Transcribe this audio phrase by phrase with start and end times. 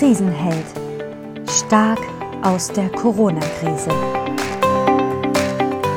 [0.00, 0.64] Krisenheld.
[1.46, 1.98] Stark
[2.40, 3.90] aus der Corona-Krise.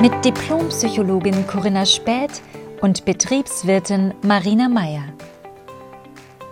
[0.02, 2.42] Mit Diplompsychologin Corinna Späth
[2.82, 5.04] und Betriebswirtin Marina Meyer.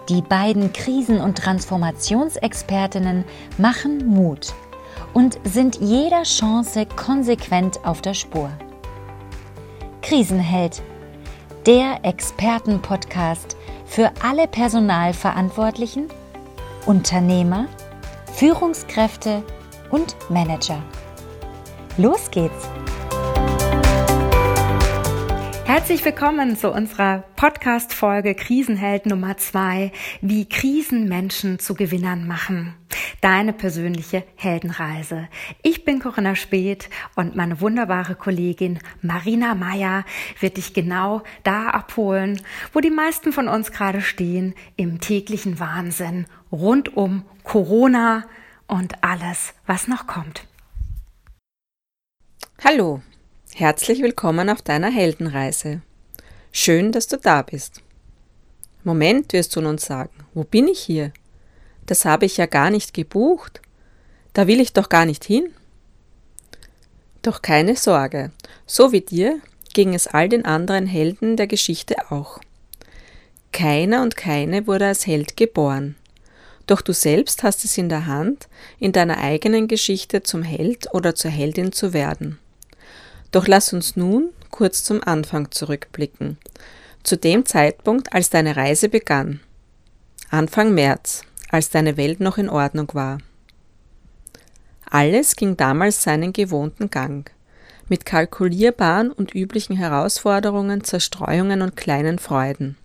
[0.09, 3.27] Die beiden Krisen- und Transformationsexpertinnen
[3.59, 4.55] machen Mut
[5.13, 8.49] und sind jeder Chance konsequent auf der Spur.
[10.01, 10.81] Krisenheld,
[11.67, 16.09] der Expertenpodcast für alle Personalverantwortlichen,
[16.87, 17.69] Unternehmer,
[18.35, 19.45] Führungskräfte
[19.91, 20.83] und Manager.
[21.97, 22.69] Los geht's!
[25.65, 29.93] Herzlich willkommen zu unserer Podcast-Folge Krisenheld Nummer zwei,
[30.23, 32.75] wie Krisen Menschen zu Gewinnern machen.
[33.23, 35.29] Deine persönliche Heldenreise.
[35.63, 40.05] Ich bin Corinna Speth und meine wunderbare Kollegin Marina Meyer
[40.41, 42.43] wird dich genau da abholen,
[42.75, 48.25] wo die meisten von uns gerade stehen, im täglichen Wahnsinn rund um Corona
[48.67, 50.47] und alles, was noch kommt.
[52.63, 53.01] Hallo,
[53.55, 55.83] Herzlich willkommen auf deiner Heldenreise.
[56.53, 57.83] Schön, dass du da bist.
[58.83, 61.13] Moment, wirst du nun sagen, wo bin ich hier?
[61.87, 63.61] Das habe ich ja gar nicht gebucht.
[64.33, 65.51] Da will ich doch gar nicht hin.
[67.23, 68.33] Doch keine Sorge,
[68.67, 69.41] so wie dir
[69.75, 72.41] ging es all den anderen Helden der Geschichte auch.
[73.53, 75.97] Keiner und keine wurde als Held geboren.
[76.67, 78.49] Doch du selbst hast es in der Hand,
[78.79, 82.39] in deiner eigenen Geschichte zum Held oder zur Heldin zu werden.
[83.31, 86.39] Doch lass uns nun kurz zum Anfang zurückblicken,
[87.03, 89.41] zu dem Zeitpunkt, als deine Reise begann.
[90.31, 91.23] Anfang März,
[91.53, 93.19] als deine Welt noch in Ordnung war.
[94.91, 97.31] Alles ging damals seinen gewohnten Gang,
[97.89, 102.77] mit kalkulierbaren und üblichen Herausforderungen, Zerstreuungen und kleinen Freuden.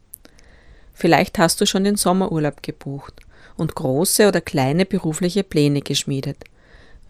[0.94, 3.22] Vielleicht hast du schon den Sommerurlaub gebucht
[3.56, 6.44] und große oder kleine berufliche Pläne geschmiedet–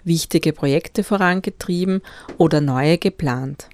[0.07, 2.01] wichtige Projekte vorangetrieben
[2.37, 3.69] oder neue geplant.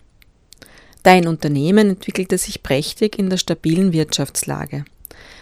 [1.04, 4.84] Dein Unternehmen entwickelte sich prächtig in der stabilen Wirtschaftslage.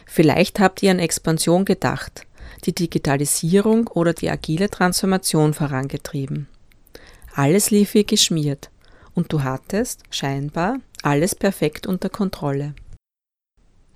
[0.05, 2.23] Vielleicht habt ihr an Expansion gedacht,
[2.65, 6.47] die Digitalisierung oder die agile Transformation vorangetrieben.
[7.33, 8.69] Alles lief wie geschmiert
[9.15, 12.73] und du hattest, scheinbar, alles perfekt unter Kontrolle.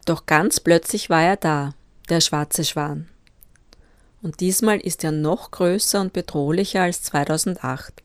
[0.05, 1.73] Doch ganz plötzlich war er da,
[2.09, 3.07] der schwarze Schwan.
[4.21, 8.01] Und diesmal ist er noch größer und bedrohlicher als 2008,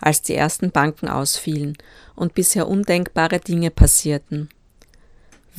[0.00, 1.76] als die ersten Banken ausfielen
[2.16, 4.48] und bisher undenkbare Dinge passierten.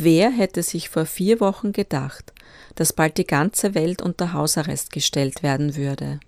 [0.03, 2.33] Wer hätte sich vor vier Wochen gedacht,
[2.73, 6.19] dass bald die ganze Welt unter Hausarrest gestellt werden würde?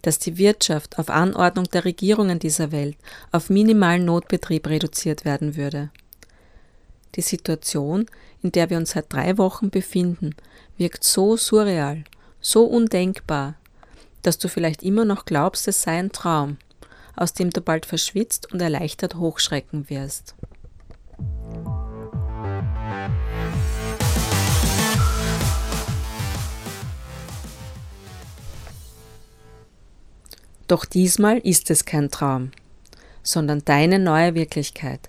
[0.00, 2.96] Dass die Wirtschaft auf Anordnung der Regierungen dieser Welt
[3.32, 5.90] auf minimalen Notbetrieb reduziert werden würde?
[7.16, 8.06] Die Situation,
[8.42, 10.34] in der wir uns seit drei Wochen befinden,
[10.78, 12.02] wirkt so surreal
[12.40, 13.56] so undenkbar,
[14.22, 16.56] dass du vielleicht immer noch glaubst, es sei ein Traum,
[17.14, 20.34] aus dem du bald verschwitzt und erleichtert hochschrecken wirst.
[30.66, 32.50] Doch diesmal ist es kein Traum,
[33.22, 35.08] sondern deine neue Wirklichkeit,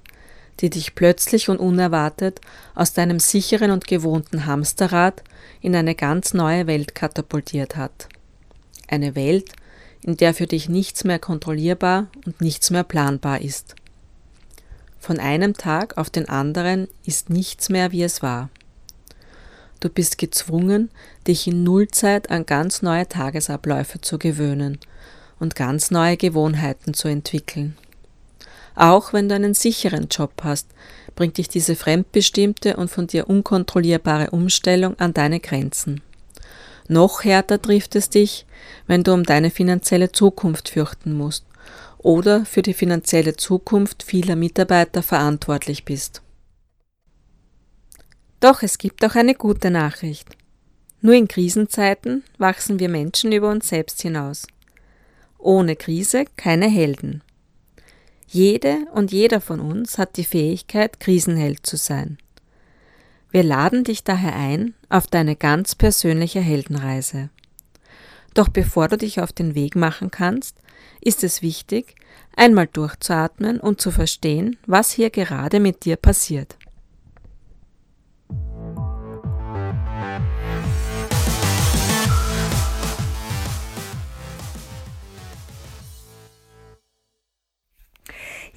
[0.59, 2.41] die dich plötzlich und unerwartet
[2.75, 5.23] aus deinem sicheren und gewohnten Hamsterrad
[5.61, 8.07] in eine ganz neue Welt katapultiert hat.
[8.87, 9.51] Eine Welt,
[10.03, 13.75] in der für dich nichts mehr kontrollierbar und nichts mehr planbar ist.
[14.99, 18.49] Von einem Tag auf den anderen ist nichts mehr, wie es war.
[19.79, 20.89] Du bist gezwungen,
[21.27, 24.79] dich in Nullzeit an ganz neue Tagesabläufe zu gewöhnen
[25.39, 27.75] und ganz neue Gewohnheiten zu entwickeln.
[28.75, 30.67] Auch wenn du einen sicheren Job hast,
[31.15, 36.01] bringt dich diese fremdbestimmte und von dir unkontrollierbare Umstellung an deine Grenzen.
[36.87, 38.45] Noch härter trifft es dich,
[38.85, 41.45] wenn du um deine finanzielle Zukunft fürchten musst
[41.97, 46.21] oder für die finanzielle Zukunft vieler Mitarbeiter verantwortlich bist.
[48.39, 50.29] Doch es gibt auch eine gute Nachricht.
[51.01, 54.47] Nur in Krisenzeiten wachsen wir Menschen über uns selbst hinaus.
[55.37, 57.23] Ohne Krise keine Helden.
[58.27, 62.17] Jede und jeder von uns hat die Fähigkeit, Krisenheld zu sein.
[63.31, 67.29] Wir laden dich daher ein auf deine ganz persönliche Heldenreise.
[68.33, 70.57] Doch bevor du dich auf den Weg machen kannst,
[71.01, 71.95] ist es wichtig,
[72.35, 76.57] einmal durchzuatmen und zu verstehen, was hier gerade mit dir passiert.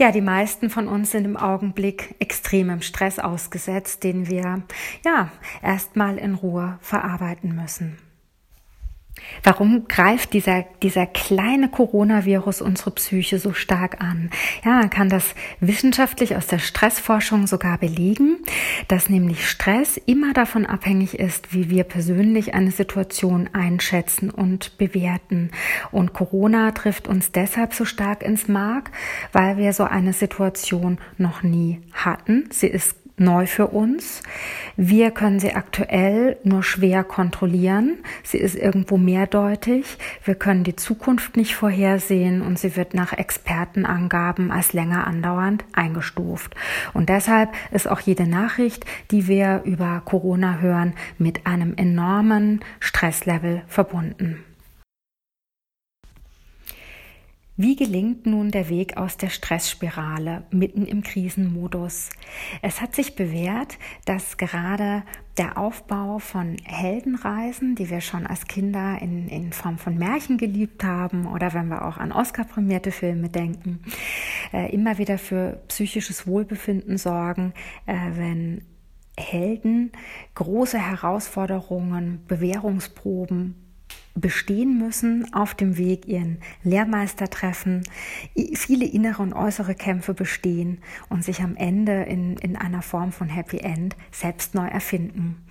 [0.01, 4.63] Ja, die meisten von uns sind im Augenblick extremem Stress ausgesetzt, den wir
[5.05, 5.31] ja
[5.63, 7.99] erstmal in Ruhe verarbeiten müssen.
[9.43, 14.31] Warum greift dieser, dieser kleine Coronavirus unsere Psyche so stark an?
[14.65, 18.39] Ja, man kann das wissenschaftlich aus der Stressforschung sogar belegen,
[18.89, 25.51] dass nämlich Stress immer davon abhängig ist, wie wir persönlich eine Situation einschätzen und bewerten.
[25.91, 28.91] Und Corona trifft uns deshalb so stark ins Mark,
[29.33, 32.49] weil wir so eine Situation noch nie hatten.
[32.51, 34.23] Sie ist neu für uns.
[34.77, 37.99] Wir können sie aktuell nur schwer kontrollieren.
[38.25, 39.99] Sie ist irgendwo mehrdeutig.
[40.25, 46.55] Wir können die Zukunft nicht vorhersehen und sie wird nach Expertenangaben als länger andauernd eingestuft.
[46.95, 53.63] Und deshalb ist auch jede Nachricht, die wir über Corona hören, mit einem enormen Stresslevel
[53.69, 54.45] verbunden.
[57.63, 62.09] Wie gelingt nun der Weg aus der Stressspirale mitten im Krisenmodus?
[62.63, 63.77] Es hat sich bewährt,
[64.07, 65.03] dass gerade
[65.37, 70.85] der Aufbau von Heldenreisen, die wir schon als Kinder in, in Form von Märchen geliebt
[70.85, 73.81] haben oder wenn wir auch an Oscar-prämierte Filme denken,
[74.55, 77.53] äh, immer wieder für psychisches Wohlbefinden sorgen,
[77.85, 78.63] äh, wenn
[79.19, 79.93] Helden
[80.35, 83.70] große Herausforderungen, Bewährungsproben
[84.15, 87.83] bestehen müssen, auf dem Weg ihren Lehrmeister treffen,
[88.55, 90.79] viele innere und äußere Kämpfe bestehen
[91.09, 95.45] und sich am Ende in, in einer Form von Happy End selbst neu erfinden.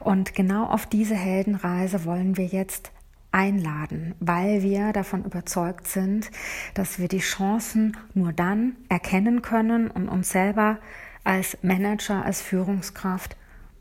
[0.00, 2.92] Und genau auf diese Heldenreise wollen wir jetzt
[3.30, 6.30] einladen, weil wir davon überzeugt sind,
[6.74, 10.78] dass wir die Chancen nur dann erkennen können und uns selber
[11.24, 13.36] als Manager, als Führungskraft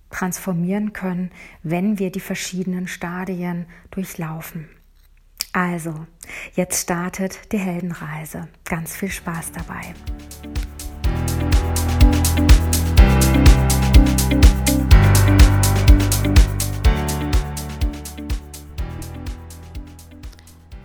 [0.10, 1.32] transformieren können,
[1.64, 4.70] wenn wir die verschiedenen Stadien durchlaufen.
[5.54, 6.06] Also,
[6.56, 8.48] jetzt startet die Heldenreise.
[8.64, 9.94] Ganz viel Spaß dabei.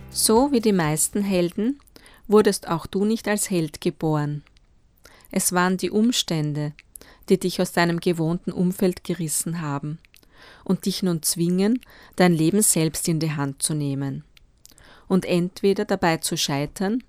[0.09, 1.79] So wie die meisten Helden
[2.27, 4.41] wurdest auch du nicht als Held geboren.
[5.31, 6.73] Es waren die Umstände,
[7.29, 9.99] die dich aus deinem gewohnten Umfeld gerissen haben
[10.63, 11.79] und dich nun zwingen,
[12.15, 14.23] dein Leben selbst in die Hand zu nehmen
[15.07, 17.03] und entweder dabei zu scheitern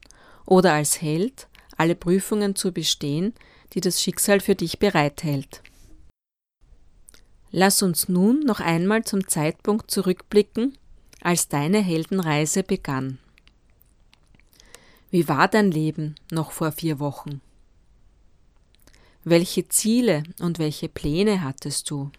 [0.47, 3.35] oder als Held alle Prüfungen zu bestehen,
[3.73, 5.63] die das Schicksal für dich bereithält.
[7.51, 10.77] Lass uns nun noch einmal zum Zeitpunkt zurückblicken,
[11.21, 13.19] als deine Heldenreise begann.
[15.11, 17.41] Wie war dein Leben noch vor vier Wochen?
[19.27, 22.11] Welche Ziele und welche Pläne hattest du?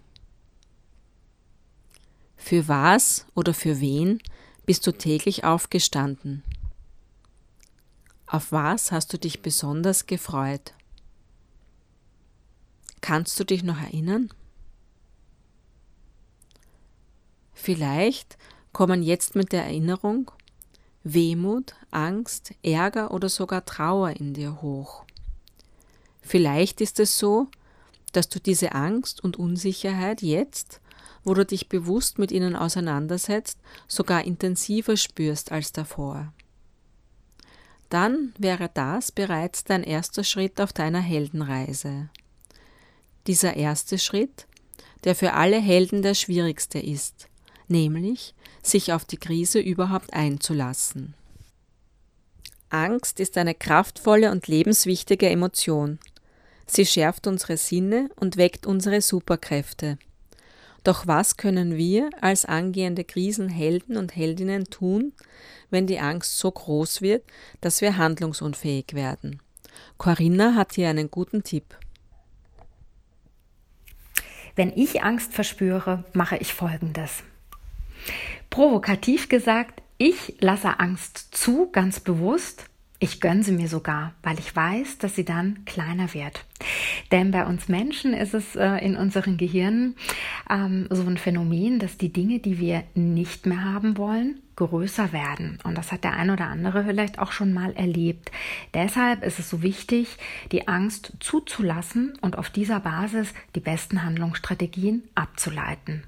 [2.35, 4.23] Für was oder für wen
[4.65, 6.43] bist du täglich aufgestanden?
[8.25, 10.73] Auf was hast du dich besonders gefreut?
[13.01, 14.31] Kannst du dich noch erinnern?
[17.53, 18.39] Vielleicht
[18.73, 20.31] kommen jetzt mit der Erinnerung
[21.03, 25.04] Wehmut, Angst, Ärger oder sogar Trauer in dir hoch.
[26.35, 27.47] Vielleicht ist es so,
[28.11, 30.81] dass du diese Angst und Unsicherheit jetzt,
[31.23, 36.33] wo du dich bewusst mit ihnen auseinandersetzt, sogar intensiver spürst als davor.
[37.87, 42.09] Dann wäre das bereits dein erster Schritt auf deiner Heldenreise.
[43.27, 44.45] Dieser erste Schritt,
[45.05, 47.29] der für alle Helden der schwierigste ist,
[47.69, 51.13] nämlich sich auf die Krise überhaupt einzulassen.
[52.69, 55.97] Angst ist eine kraftvolle und lebenswichtige Emotion.
[56.65, 59.97] Sie schärft unsere Sinne und weckt unsere Superkräfte.
[60.83, 65.13] Doch was können wir als angehende Krisenhelden und Heldinnen tun,
[65.71, 67.23] wenn die Angst so groß wird,
[67.61, 69.41] dass wir handlungsunfähig werden?
[69.97, 71.75] Corinna hat hier einen guten Tipp.
[74.55, 77.23] Wenn ich Angst verspüre, mache ich Folgendes.
[78.49, 82.65] Provokativ gesagt, ich lasse Angst zu, ganz bewusst,
[82.99, 86.45] ich gönne sie mir sogar, weil ich weiß, dass sie dann kleiner wird.
[87.11, 89.95] Denn bei uns Menschen ist es äh, in unseren Gehirnen
[90.49, 95.59] ähm, so ein Phänomen, dass die Dinge, die wir nicht mehr haben wollen, größer werden.
[95.63, 98.31] Und das hat der ein oder andere vielleicht auch schon mal erlebt.
[98.73, 100.17] Deshalb ist es so wichtig,
[100.53, 106.03] die Angst zuzulassen und auf dieser Basis die besten Handlungsstrategien abzuleiten.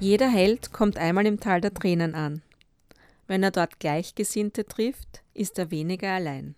[0.00, 2.40] Jeder Held kommt einmal im Tal der Tränen an.
[3.26, 6.54] Wenn er dort Gleichgesinnte trifft, ist er weniger allein.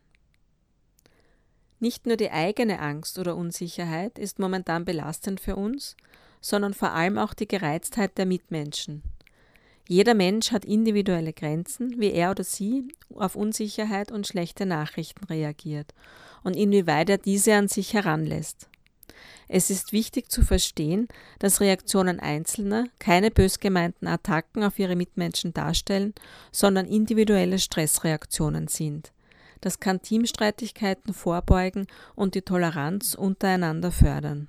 [1.80, 5.96] Nicht nur die eigene Angst oder Unsicherheit ist momentan belastend für uns,
[6.40, 9.02] sondern vor allem auch die Gereiztheit der Mitmenschen.
[9.88, 15.92] Jeder Mensch hat individuelle Grenzen, wie er oder sie auf Unsicherheit und schlechte Nachrichten reagiert
[16.44, 18.68] und inwieweit er diese an sich heranlässt.
[19.48, 25.52] Es ist wichtig zu verstehen, dass Reaktionen Einzelner keine bös gemeinten Attacken auf ihre Mitmenschen
[25.52, 26.14] darstellen,
[26.50, 29.12] sondern individuelle Stressreaktionen sind.
[29.60, 34.48] Das kann Teamstreitigkeiten vorbeugen und die Toleranz untereinander fördern.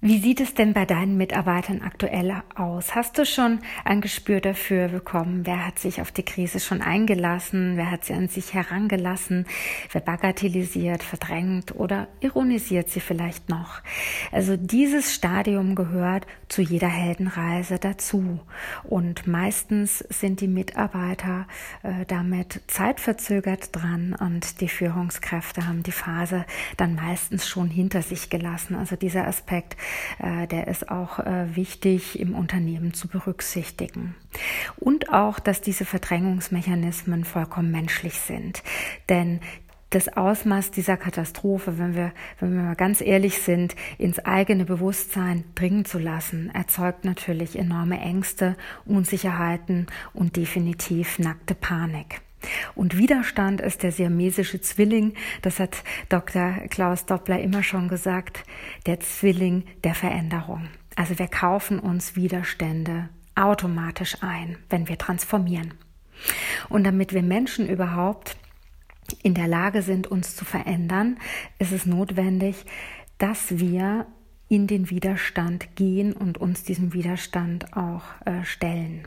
[0.00, 2.94] Wie sieht es denn bei deinen Mitarbeitern aktuell aus?
[2.94, 5.44] Hast du schon ein Gespür dafür bekommen?
[5.44, 7.76] Wer hat sich auf die Krise schon eingelassen?
[7.76, 9.44] Wer hat sie an sich herangelassen?
[9.90, 13.80] Wer bagatellisiert, verdrängt oder ironisiert sie vielleicht noch?
[14.30, 18.38] Also dieses Stadium gehört zu jeder Heldenreise dazu.
[18.84, 21.48] Und meistens sind die Mitarbeiter
[21.82, 26.44] äh, damit zeitverzögert dran und die Führungskräfte haben die Phase
[26.76, 28.76] dann meistens schon hinter sich gelassen.
[28.76, 29.76] Also dieser Aspekt
[30.46, 34.14] der ist auch äh, wichtig im Unternehmen zu berücksichtigen.
[34.76, 38.62] Und auch, dass diese Verdrängungsmechanismen vollkommen menschlich sind.
[39.08, 39.40] Denn
[39.90, 45.44] das Ausmaß dieser Katastrophe, wenn wir, wenn wir mal ganz ehrlich sind, ins eigene Bewusstsein
[45.54, 52.20] dringen zu lassen, erzeugt natürlich enorme Ängste, Unsicherheiten und definitiv nackte Panik.
[52.74, 56.52] Und Widerstand ist der siamesische Zwilling, das hat Dr.
[56.70, 58.44] Klaus Doppler immer schon gesagt,
[58.86, 60.68] der Zwilling der Veränderung.
[60.96, 65.74] Also wir kaufen uns Widerstände automatisch ein, wenn wir transformieren.
[66.68, 68.36] Und damit wir Menschen überhaupt
[69.22, 71.18] in der Lage sind, uns zu verändern,
[71.58, 72.64] ist es notwendig,
[73.18, 74.06] dass wir
[74.48, 78.97] in den Widerstand gehen und uns diesem Widerstand auch äh, stellen.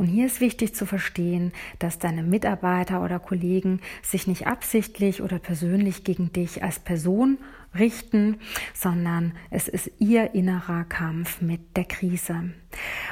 [0.00, 5.38] Und hier ist wichtig zu verstehen, dass deine Mitarbeiter oder Kollegen sich nicht absichtlich oder
[5.38, 7.36] persönlich gegen dich als Person
[7.78, 8.38] richten,
[8.74, 12.50] sondern es ist ihr innerer Kampf mit der Krise.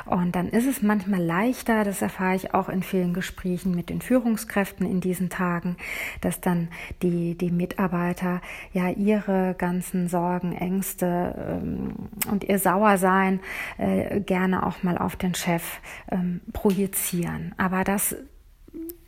[0.07, 4.01] Und dann ist es manchmal leichter, das erfahre ich auch in vielen Gesprächen mit den
[4.01, 5.77] Führungskräften in diesen Tagen,
[6.21, 6.69] dass dann
[7.03, 8.41] die, die Mitarbeiter
[8.73, 11.95] ja ihre ganzen Sorgen, Ängste ähm,
[12.31, 13.41] und ihr Sauersein
[13.79, 17.55] äh, gerne auch mal auf den Chef ähm, projizieren.
[17.59, 18.17] Aber das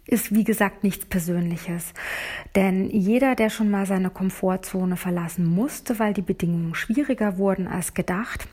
[0.07, 1.93] ist wie gesagt nichts Persönliches.
[2.57, 7.95] Denn jeder, der schon mal seine Komfortzone verlassen musste, weil die Bedingungen schwieriger wurden als
[7.95, 8.49] gedacht,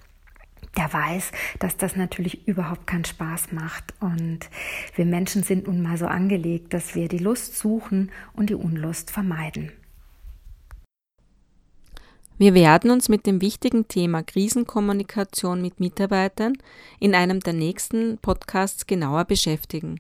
[0.78, 3.96] der weiß, dass das natürlich überhaupt keinen Spaß macht.
[4.00, 4.50] Und
[4.96, 9.10] wir Menschen sind nun mal so angelegt, dass wir die Lust suchen und die Unlust
[9.10, 9.72] vermeiden.
[12.38, 16.54] Wir werden uns mit dem wichtigen Thema Krisenkommunikation mit Mitarbeitern
[17.00, 19.98] in einem der nächsten Podcasts genauer beschäftigen.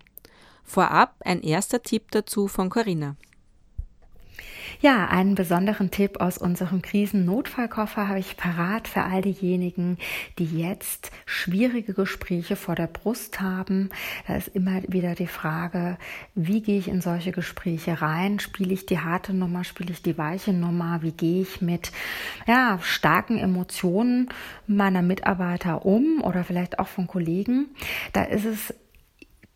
[0.68, 3.16] Vorab ein erster Tipp dazu von Corinna.
[4.80, 9.98] Ja, einen besonderen Tipp aus unserem Krisennotfallkoffer habe ich parat für all diejenigen,
[10.38, 13.90] die jetzt schwierige Gespräche vor der Brust haben.
[14.28, 15.98] Da ist immer wieder die Frage,
[16.36, 18.40] wie gehe ich in solche Gespräche rein?
[18.40, 21.02] Spiele ich die harte Nummer, spiele ich die weiche Nummer?
[21.02, 21.92] Wie gehe ich mit
[22.46, 24.30] ja, starken Emotionen
[24.68, 27.70] meiner Mitarbeiter um oder vielleicht auch von Kollegen?
[28.14, 28.74] Da ist es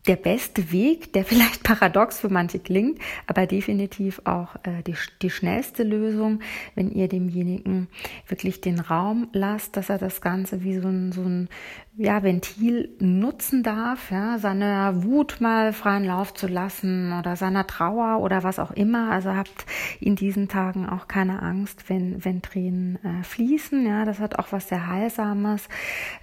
[0.06, 5.30] der beste Weg, der vielleicht paradox für manche klingt, aber definitiv auch äh, die, die
[5.30, 6.40] schnellste Lösung,
[6.74, 7.88] wenn ihr demjenigen
[8.26, 11.48] wirklich den Raum lasst, dass er das Ganze wie so ein, so ein
[11.96, 18.20] ja, Ventil nutzen darf, ja, seine Wut mal freien Lauf zu lassen oder seiner Trauer
[18.22, 19.10] oder was auch immer.
[19.10, 19.66] Also habt
[20.00, 23.86] in diesen Tagen auch keine Angst, wenn, wenn Tränen äh, fließen.
[23.86, 25.68] Ja, das hat auch was sehr Heilsames.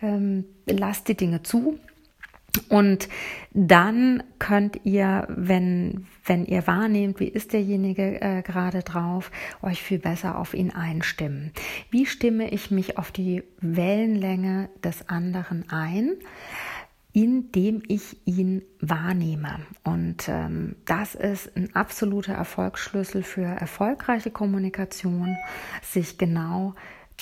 [0.01, 1.79] Ähm, lasst die Dinge zu
[2.69, 3.09] und
[3.51, 9.99] dann könnt ihr, wenn, wenn ihr wahrnehmt, wie ist derjenige äh, gerade drauf, euch viel
[9.99, 11.51] besser auf ihn einstimmen.
[11.89, 16.13] Wie stimme ich mich auf die Wellenlänge des anderen ein?
[17.11, 19.59] indem ich ihn wahrnehme.
[19.83, 25.35] Und ähm, das ist ein absoluter Erfolgsschlüssel für erfolgreiche Kommunikation,
[25.81, 26.75] sich genau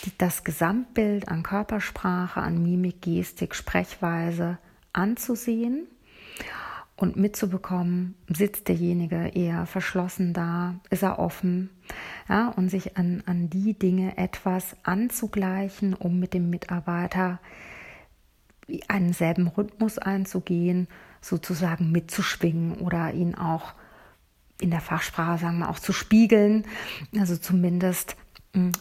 [0.04, 4.58] die, das Gesamtbild an Körpersprache, an Mimik, Gestik, Sprechweise
[4.98, 5.88] anzusehen
[6.96, 11.70] und mitzubekommen, sitzt derjenige eher verschlossen da, ist er offen,
[12.28, 17.40] ja, und sich an, an die Dinge etwas anzugleichen, um mit dem Mitarbeiter
[18.88, 20.88] einen selben Rhythmus einzugehen,
[21.22, 23.74] sozusagen mitzuschwingen oder ihn auch
[24.60, 26.66] in der Fachsprache sagen wir auch zu spiegeln,
[27.18, 28.16] also zumindest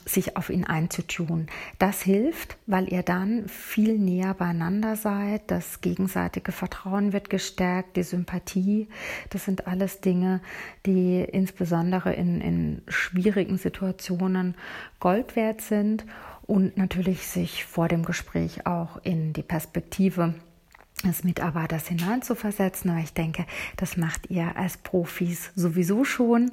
[0.06, 1.48] sich auf ihn einzutun.
[1.78, 5.50] Das hilft, weil ihr dann viel näher beieinander seid.
[5.50, 8.88] Das gegenseitige Vertrauen wird gestärkt, die Sympathie.
[9.30, 10.40] Das sind alles Dinge,
[10.86, 14.54] die insbesondere in, in schwierigen Situationen
[15.00, 16.06] Gold wert sind
[16.46, 20.34] und natürlich sich vor dem Gespräch auch in die Perspektive
[21.06, 22.90] des Mitarbeiters hineinzuversetzen.
[22.90, 23.46] Aber ich denke,
[23.76, 26.52] das macht ihr als Profis sowieso schon.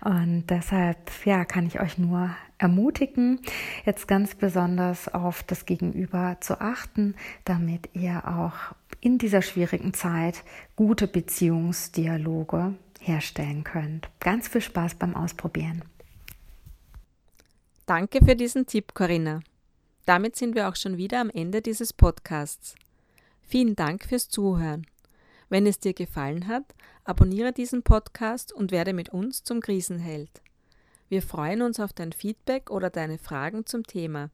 [0.00, 3.40] Und deshalb, ja, kann ich euch nur ermutigen,
[3.84, 10.44] jetzt ganz besonders auf das Gegenüber zu achten, damit ihr auch in dieser schwierigen Zeit
[10.76, 14.08] gute Beziehungsdialoge herstellen könnt.
[14.20, 15.82] Ganz viel Spaß beim Ausprobieren.
[17.86, 19.40] Danke für diesen Tipp, Corinna.
[20.06, 22.76] Damit sind wir auch schon wieder am Ende dieses Podcasts.
[23.52, 24.86] Vielen Dank fürs Zuhören.
[25.50, 26.64] Wenn es dir gefallen hat,
[27.04, 30.40] abonniere diesen Podcast und werde mit uns zum Krisenheld.
[31.10, 34.30] Wir freuen uns auf dein Feedback oder deine Fragen zum Thema,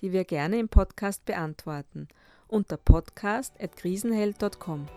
[0.00, 2.08] die wir gerne im Podcast beantworten,
[2.48, 4.88] unter podcast.krisenheld.com.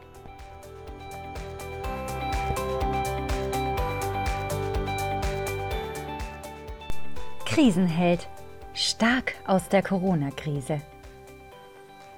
[7.44, 8.30] Krisenheld.
[8.74, 10.82] Stark aus der Corona-Krise.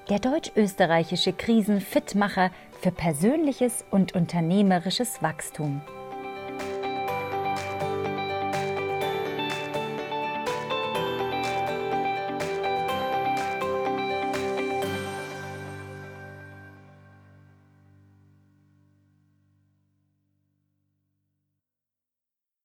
[0.09, 5.81] Der deutsch-österreichische Krisenfitmacher für persönliches und unternehmerisches Wachstum.